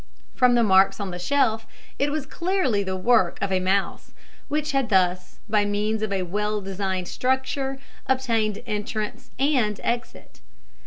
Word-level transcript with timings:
From 0.33 0.55
the 0.55 0.63
marks 0.63 0.99
on 0.99 1.11
the 1.11 1.19
shelf, 1.19 1.67
it 1.99 2.11
was 2.11 2.25
clearly 2.25 2.81
the 2.81 2.95
work 2.95 3.37
of 3.39 3.51
a 3.51 3.59
mouse; 3.59 4.13
which 4.47 4.71
had 4.71 4.89
thus, 4.89 5.37
by 5.47 5.63
means 5.63 6.01
of 6.01 6.11
a 6.11 6.23
well 6.23 6.59
designed 6.59 7.07
structure, 7.07 7.77
obtained 8.07 8.63
entrance 8.65 9.29
and 9.37 9.79
exit. 9.83 10.39